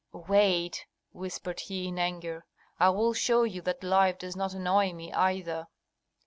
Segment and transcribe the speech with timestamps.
[0.13, 2.43] "Wait!" whispered he, in anger,
[2.79, 5.67] "I will show you that life does not annoy me, either."